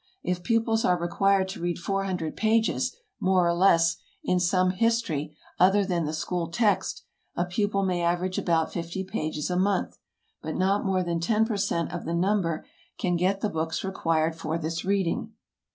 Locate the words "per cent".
11.45-11.93